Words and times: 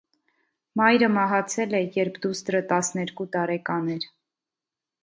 Մայրը 0.79 1.09
մահացել 1.17 1.77
է, 1.81 1.83
երբ 1.99 2.17
դուստրը 2.25 2.65
տասներկու 2.73 3.31
տարեկան 3.39 3.97
էր։ 3.99 4.11